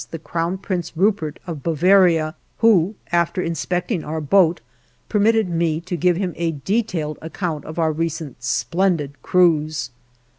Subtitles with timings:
[0.09, 4.59] the Crown Prince Rupprecht of Bavaria, who, after inspecting our boat,
[5.09, 9.91] permitted me to give him a detailed account of our recent splendid cruise.